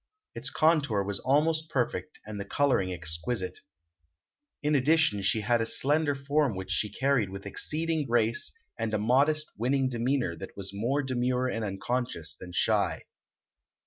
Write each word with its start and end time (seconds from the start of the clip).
Its 0.33 0.49
contour 0.49 1.03
was 1.03 1.19
almost 1.19 1.69
perfect 1.69 2.19
and 2.25 2.39
the 2.39 2.43
coloring 2.45 2.91
exquisite. 2.91 3.59
In 4.63 4.73
addition 4.73 5.21
she 5.21 5.41
had 5.41 5.61
a 5.61 5.65
slender 5.67 6.15
form 6.15 6.55
which 6.55 6.71
she 6.71 6.91
carried 6.91 7.29
with 7.29 7.45
exceeding 7.45 8.07
grace 8.07 8.51
and 8.79 8.95
a 8.95 8.97
modest, 8.97 9.51
winning 9.59 9.89
demeanor 9.89 10.35
that 10.37 10.57
was 10.57 10.73
more 10.73 11.03
demure 11.03 11.47
and 11.47 11.63
unconscious 11.63 12.35
than 12.35 12.51
shy. 12.51 13.03